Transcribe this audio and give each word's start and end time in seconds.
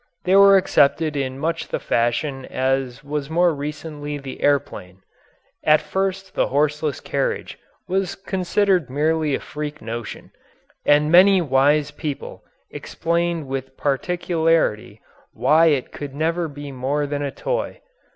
They 0.23 0.35
were 0.35 0.57
accepted 0.57 1.15
in 1.15 1.37
much 1.37 1.67
the 1.67 1.77
fashion 1.77 2.43
as 2.47 3.03
was 3.03 3.29
more 3.29 3.53
recently 3.53 4.17
the 4.17 4.41
airplane. 4.41 5.03
At 5.63 5.79
first 5.79 6.33
the 6.33 6.47
"horseless 6.47 6.99
carriage" 6.99 7.59
was 7.87 8.15
considered 8.15 8.89
merely 8.89 9.35
a 9.35 9.39
freak 9.39 9.79
notion 9.79 10.31
and 10.87 11.11
many 11.11 11.39
wise 11.39 11.91
people 11.91 12.41
explained 12.71 13.45
with 13.45 13.77
particularity 13.77 14.99
why 15.33 15.67
it 15.67 15.91
could 15.91 16.15
never 16.15 16.47
be 16.47 16.71
more 16.71 17.05
than 17.05 17.21
a 17.21 17.29
toy. 17.29 17.79